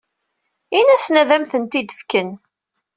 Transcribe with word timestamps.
Ini-asen 0.77 1.15
ad 1.21 1.29
am-ten-id-fken. 1.35 2.29